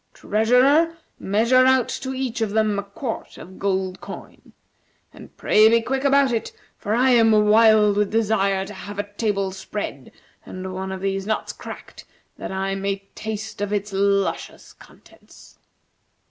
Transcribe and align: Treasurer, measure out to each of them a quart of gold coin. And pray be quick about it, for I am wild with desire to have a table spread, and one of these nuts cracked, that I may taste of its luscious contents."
Treasurer, 0.15 0.97
measure 1.19 1.67
out 1.67 1.87
to 1.87 2.11
each 2.11 2.41
of 2.41 2.49
them 2.49 2.79
a 2.79 2.81
quart 2.81 3.37
of 3.37 3.59
gold 3.59 4.01
coin. 4.01 4.51
And 5.13 5.37
pray 5.37 5.69
be 5.69 5.79
quick 5.79 6.03
about 6.03 6.31
it, 6.31 6.51
for 6.75 6.95
I 6.95 7.11
am 7.11 7.29
wild 7.33 7.97
with 7.97 8.09
desire 8.11 8.65
to 8.65 8.73
have 8.73 8.97
a 8.97 9.07
table 9.13 9.51
spread, 9.51 10.11
and 10.43 10.73
one 10.73 10.91
of 10.91 11.01
these 11.01 11.27
nuts 11.27 11.53
cracked, 11.53 12.05
that 12.39 12.51
I 12.51 12.73
may 12.73 13.09
taste 13.13 13.61
of 13.61 13.71
its 13.71 13.93
luscious 13.93 14.73
contents." 14.73 15.59